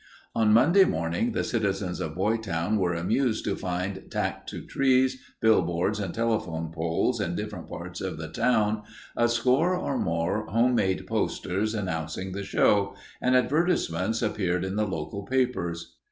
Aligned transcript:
On 0.33 0.51
Monday 0.51 0.83
morning 0.83 1.31
the 1.33 1.43
citizens 1.43 1.99
of 1.99 2.15
Boytown 2.15 2.79
were 2.79 2.95
amused 2.95 3.45
to 3.45 3.55
find 3.55 4.09
tacked 4.09 4.49
to 4.49 4.65
trees, 4.65 5.19
billboards, 5.41 5.99
and 5.99 6.11
telephone 6.11 6.71
poles 6.73 7.21
in 7.21 7.35
different 7.35 7.67
parts 7.67 8.01
of 8.01 8.17
the 8.17 8.27
town 8.27 8.81
a 9.15 9.29
score 9.29 9.75
or 9.75 9.99
more 9.99 10.47
home 10.47 10.73
made 10.73 11.05
posters 11.05 11.75
announcing 11.75 12.31
the 12.31 12.41
show, 12.43 12.95
and 13.21 13.35
advertisements 13.35 14.23
appeared 14.23 14.65
in 14.65 14.75
the 14.75 14.87
local 14.87 15.21
papers. 15.21 15.95